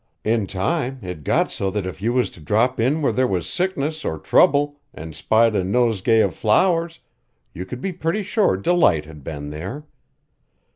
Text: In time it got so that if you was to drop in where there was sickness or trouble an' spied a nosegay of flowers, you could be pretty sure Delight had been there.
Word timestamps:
In 0.23 0.47
time 0.47 0.97
it 1.03 1.23
got 1.23 1.51
so 1.51 1.69
that 1.69 1.85
if 1.85 2.01
you 2.01 2.11
was 2.11 2.31
to 2.31 2.39
drop 2.39 2.79
in 2.79 3.03
where 3.03 3.11
there 3.11 3.27
was 3.27 3.47
sickness 3.47 4.03
or 4.03 4.17
trouble 4.17 4.79
an' 4.95 5.13
spied 5.13 5.53
a 5.55 5.63
nosegay 5.63 6.21
of 6.21 6.33
flowers, 6.33 7.01
you 7.53 7.67
could 7.67 7.81
be 7.81 7.93
pretty 7.93 8.23
sure 8.23 8.57
Delight 8.57 9.05
had 9.05 9.23
been 9.23 9.51
there. 9.51 9.85